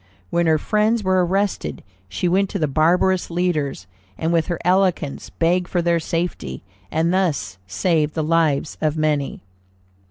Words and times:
When 0.31 0.47
her 0.47 0.57
friends 0.57 1.03
were 1.03 1.23
arrested, 1.23 1.83
she 2.09 2.27
went 2.27 2.49
to 2.49 2.57
the 2.57 2.67
barbarous 2.67 3.29
leaders, 3.29 3.85
and 4.17 4.33
with 4.33 4.47
her 4.47 4.57
eloquence 4.65 5.29
begged 5.29 5.67
for 5.67 5.83
their 5.83 5.99
safety, 5.99 6.63
and 6.89 7.13
thus 7.13 7.59
saved 7.67 8.15
the 8.15 8.23
lives 8.23 8.79
of 8.81 8.97
many. 8.97 9.43